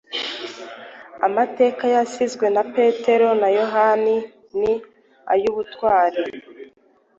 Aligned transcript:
Amateka 1.27 1.83
yasizwe 1.95 2.45
na 2.55 2.63
Petero 2.73 3.27
na 3.41 3.49
Yohana, 3.57 4.13
ni 4.59 4.73
ay’ubutwari 5.33 6.21